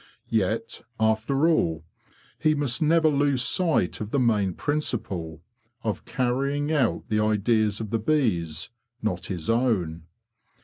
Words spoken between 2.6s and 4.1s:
never lose sight of